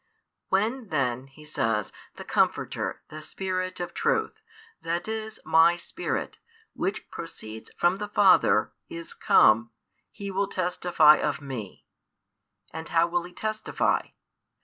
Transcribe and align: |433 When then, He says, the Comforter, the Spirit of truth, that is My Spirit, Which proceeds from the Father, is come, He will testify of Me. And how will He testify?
|433 0.01 0.07
When 0.49 0.87
then, 0.87 1.27
He 1.27 1.45
says, 1.45 1.93
the 2.15 2.23
Comforter, 2.23 3.03
the 3.09 3.21
Spirit 3.21 3.79
of 3.79 3.93
truth, 3.93 4.41
that 4.81 5.07
is 5.07 5.39
My 5.45 5.75
Spirit, 5.75 6.39
Which 6.73 7.11
proceeds 7.11 7.69
from 7.77 7.99
the 7.99 8.07
Father, 8.07 8.71
is 8.89 9.13
come, 9.13 9.69
He 10.09 10.31
will 10.31 10.47
testify 10.47 11.17
of 11.17 11.39
Me. 11.39 11.85
And 12.73 12.89
how 12.89 13.05
will 13.05 13.25
He 13.25 13.31
testify? 13.31 14.07